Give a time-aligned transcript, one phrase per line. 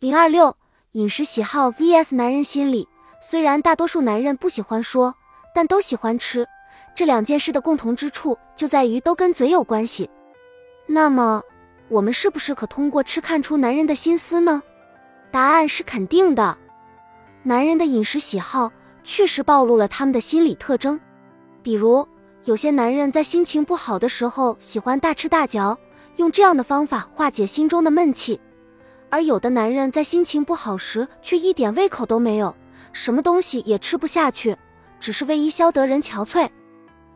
[0.00, 0.56] 零二六
[0.92, 2.88] 饮食喜好 vs 男人心理。
[3.20, 5.14] 虽然大多数男人不喜欢说，
[5.54, 6.46] 但都喜欢吃。
[6.94, 10.08] 这两件事的共同之处就在于都跟嘴有关系。
[10.86, 11.42] 那么，
[11.90, 14.62] 我们是不是可通过吃看出男人的心思呢？
[15.30, 16.56] 答案是肯定的。
[17.42, 18.72] 男人的饮食喜好
[19.04, 20.98] 确实暴露了他们的心理特征。
[21.62, 22.08] 比如，
[22.44, 25.78] 有些男人在心情不好的时候喜欢大吃大嚼，
[26.16, 28.40] 用这样的方法化解心中的闷气；
[29.10, 32.54] 而有的男人在心情不好时却一点胃口都没有，
[32.92, 34.56] 什么东西也吃不下去，
[34.98, 36.48] 只是为伊消得人憔悴。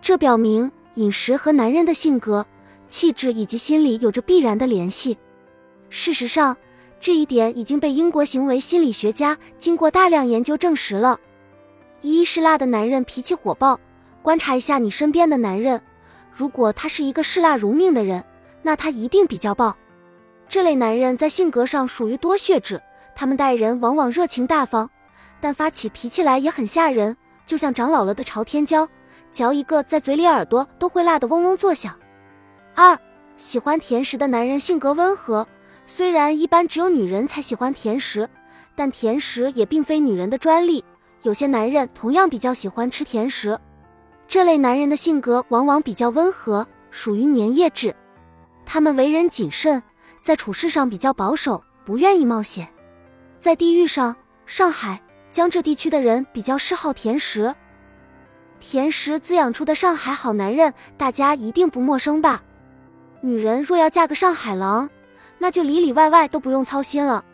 [0.00, 2.44] 这表明饮食和男人的性格、
[2.88, 5.16] 气质以及心理有着必然的联系。
[5.90, 6.56] 事实上，
[6.98, 11.20] 这一点已经被英国行为心理学家经过大量研究证实了。
[12.00, 13.78] 一是辣的男人脾气火爆。
[14.22, 15.82] 观察一下你身边的男人，
[16.32, 18.24] 如果他是一个嗜辣如命的人，
[18.62, 19.76] 那他一定比较暴。
[20.52, 22.78] 这类男人在性格上属于多血质，
[23.16, 24.90] 他们待人往往热情大方，
[25.40, 28.86] 但发起脾气来也很吓人，就像长老了的朝天椒，
[29.30, 31.98] 嚼一个在嘴里耳朵都会辣得嗡嗡作响。
[32.74, 32.98] 二，
[33.38, 35.48] 喜欢甜食的男人性格温和，
[35.86, 38.28] 虽然一般只有女人才喜欢甜食，
[38.76, 40.84] 但甜食也并非女人的专利，
[41.22, 43.58] 有些男人同样比较喜欢吃甜食。
[44.28, 47.96] 这类男人的性格往往比较温和，属于粘液质。
[48.66, 49.82] 他们为人谨慎，
[50.22, 52.68] 在处事上比较保守，不愿意冒险。
[53.40, 54.14] 在地域上，
[54.46, 57.52] 上海、江浙地区的人比较嗜好甜食。
[58.60, 62.40] 甜食滋养出的上海好男人，大家一定不陌生吧？
[63.20, 64.88] 女人若要嫁个上海郎，
[65.38, 67.24] 那就里里外外都不用操心了。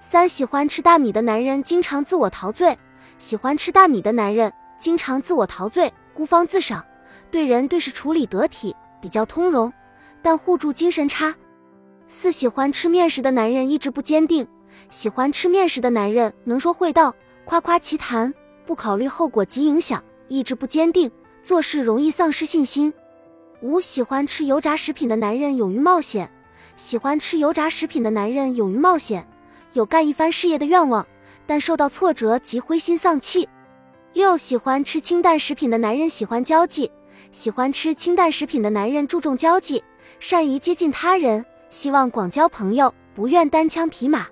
[0.00, 2.76] 三喜欢吃大米的男人经常自我陶醉，
[3.18, 5.92] 喜欢吃大米的男人经常自我陶醉。
[6.12, 6.84] 孤芳自赏，
[7.30, 9.72] 对人对事处理得体，比较通融，
[10.22, 11.34] 但互助精神差。
[12.16, 14.46] 四喜欢吃面食的男人意志不坚定，
[14.88, 17.12] 喜欢吃面食的男人能说会道，
[17.44, 18.32] 夸夸其谈，
[18.64, 21.10] 不考虑后果及影响，意志不坚定，
[21.42, 22.94] 做事容易丧失信心。
[23.62, 26.30] 五喜欢吃油炸食品的男人勇于冒险，
[26.76, 29.26] 喜欢吃油炸食品的男人勇于冒险，
[29.72, 31.04] 有干一番事业的愿望，
[31.48, 33.48] 但受到挫折即灰心丧气。
[34.12, 36.92] 六喜欢吃清淡食品的男人喜欢交际，
[37.32, 39.82] 喜欢吃清淡食品的男人注重交际，
[40.20, 41.44] 善于接近他人，
[41.74, 44.28] 希望广交朋友，不愿单枪匹马。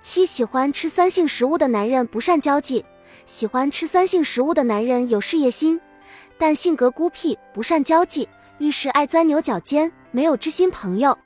[0.00, 2.82] 七喜欢吃酸性食物的男人不善交际，
[3.26, 5.78] 喜欢吃酸性食物的男人有事业心，
[6.38, 8.26] 但性格孤僻，不善交际，
[8.56, 11.18] 遇事爱钻牛角尖，没有知心朋友。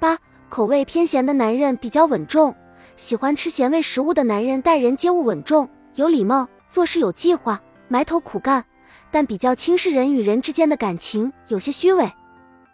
[0.00, 2.52] 八口味偏咸的男人比较稳重，
[2.96, 6.48] 喜欢吃咸味食物的男人待人接物稳重，有礼貌。
[6.68, 8.64] 做事有计划，埋头苦干，
[9.12, 12.10] 但比较轻视人与人之间的感情，有些虚伪。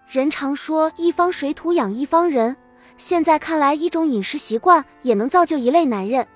[0.07, 2.57] 人常说一方水土养一方人，
[2.97, 6.27] 现在看来，一种饮食习惯也能造就一类男人。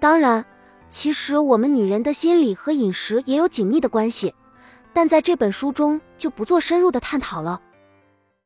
[0.00, 0.44] 当然，
[0.90, 4.34] 其实我们女人的心理和饮食也有紧密的关系，
[4.92, 7.60] 但在这本书中就不做深入的探讨了。